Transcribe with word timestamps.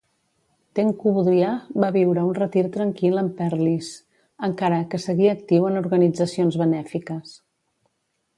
Tengku 0.77 1.11
Budriah 1.17 1.81
va 1.83 1.89
viure 1.97 2.23
un 2.29 2.31
retir 2.37 2.63
tranquil 2.77 3.21
en 3.23 3.29
Perlis, 3.43 3.91
encara 4.49 4.81
que 4.95 5.01
seguia 5.05 5.37
actiu 5.39 5.69
en 5.71 5.79
organitzacions 5.85 6.59
benèfiques. 6.65 7.39